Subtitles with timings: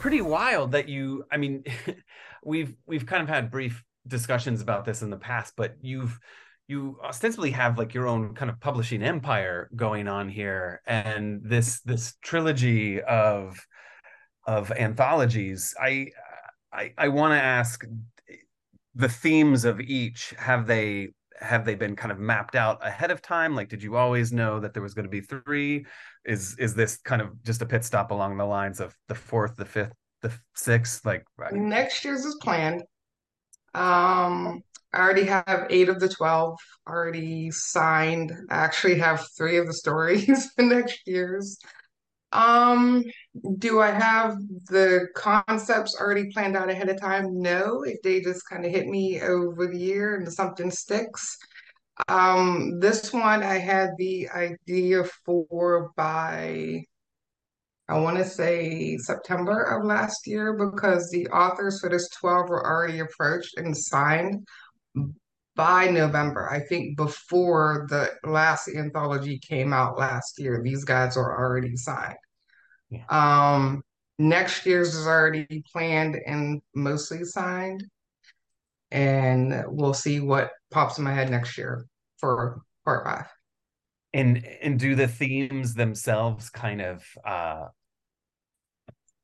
[0.00, 1.64] pretty wild that you i mean
[2.44, 6.18] we've we've kind of had brief discussions about this in the past but you've
[6.68, 11.80] you ostensibly have like your own kind of publishing empire going on here and this
[11.80, 13.58] this trilogy of
[14.46, 15.74] of anthologies.
[15.80, 16.08] I
[16.72, 17.84] i i want to ask
[18.94, 23.22] the themes of each have they have they been kind of mapped out ahead of
[23.22, 23.54] time?
[23.54, 25.86] Like did you always know that there was going to be three?
[26.24, 29.56] Is is this kind of just a pit stop along the lines of the fourth
[29.56, 31.04] the fifth the sixth?
[31.04, 32.82] Like next year's is planned.
[33.74, 34.62] Um
[34.94, 38.30] I already have eight of the 12 already signed.
[38.50, 41.58] I actually have three of the stories for next year's.
[42.32, 43.04] Um,
[43.58, 44.36] do I have
[44.68, 47.40] the concepts already planned out ahead of time?
[47.40, 51.36] No, if they just kind of hit me over the year and something sticks.
[52.08, 56.84] Um, this one I had the idea for by
[57.88, 62.64] I want to say September of last year because the authors for this 12 were
[62.64, 64.46] already approached and signed
[65.54, 66.48] by November.
[66.50, 72.16] I think before the last anthology came out last year, these guys are already signed.
[72.90, 73.04] Yeah.
[73.08, 73.82] Um,
[74.18, 77.84] next year's is already planned and mostly signed.
[78.90, 81.86] And we'll see what pops in my head next year
[82.18, 83.26] for part five.
[84.12, 87.68] And and do the themes themselves kind of uh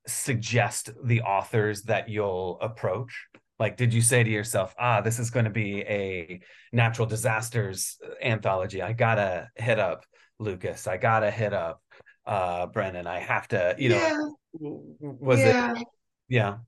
[0.07, 3.27] suggest the authors that you'll approach?
[3.59, 6.41] Like, did you say to yourself, ah, this is going to be a
[6.73, 8.83] natural disasters anthology?
[8.83, 10.05] I gotta hit up
[10.39, 10.87] Lucas.
[10.87, 11.83] I gotta hit up
[12.27, 13.07] uh Brennan.
[13.07, 14.19] I have to, you know, yeah.
[15.01, 15.75] was yeah.
[15.75, 15.87] it?
[16.29, 16.59] Yeah.